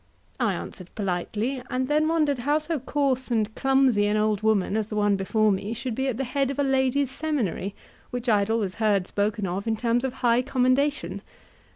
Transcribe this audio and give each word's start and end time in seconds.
I 0.39 0.55
answered 0.55 0.89
politely, 0.95 1.61
and 1.69 1.87
then 1.87 2.07
wondered 2.07 2.39
how 2.39 2.57
so 2.57 2.79
coarse 2.79 3.29
and 3.29 3.53
clumsy 3.53 4.07
an 4.07 4.17
old 4.17 4.41
woman 4.41 4.75
as 4.75 4.89
the 4.89 4.95
one 4.95 5.15
before 5.15 5.51
me 5.51 5.73
should 5.73 5.93
be 5.93 6.07
at 6.07 6.17
the 6.17 6.23
head 6.23 6.49
of 6.49 6.57
a 6.57 6.63
ladies' 6.63 7.11
seminary, 7.11 7.75
which 8.09 8.27
I 8.27 8.39
had 8.39 8.49
always 8.49 8.73
heard 8.81 9.05
spoken 9.05 9.45
of 9.45 9.67
in 9.67 9.77
terms 9.77 10.03
of 10.03 10.13
high 10.25 10.41
commendation. 10.41 11.21